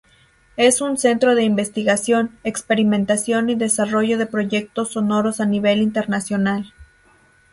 Es 0.57 0.81
un 0.81 0.97
centro 0.97 1.35
de 1.35 1.43
investigación, 1.43 2.35
experimentación 2.43 3.51
y 3.51 3.55
desarrollo 3.55 4.17
de 4.17 4.25
proyectos 4.25 4.93
sonoros 4.93 5.39
a 5.39 5.45
nivel 5.45 5.79
internacional. 5.79 6.73